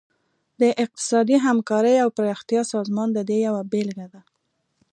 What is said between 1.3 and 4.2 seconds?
همکارۍ او پراختیا سازمان د دې یوه بیلګه